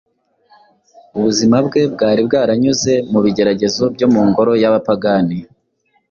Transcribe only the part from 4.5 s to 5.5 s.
y’abapagani,